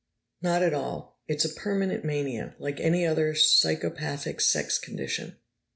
[0.41, 1.21] "Not at all.
[1.27, 5.37] It's a permanent mania, like any other psychopathic sex condition."